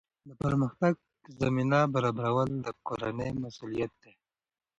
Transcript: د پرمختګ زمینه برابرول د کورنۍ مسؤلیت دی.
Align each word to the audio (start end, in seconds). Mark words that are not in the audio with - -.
د 0.27 0.31
پرمختګ 0.43 0.93
زمینه 1.41 1.79
برابرول 1.93 2.49
د 2.65 2.67
کورنۍ 2.87 3.31
مسؤلیت 3.43 3.91
دی. 4.01 4.13